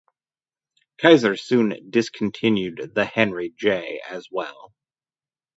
[0.97, 4.73] Kaiser soon discontinued the Henry J as well.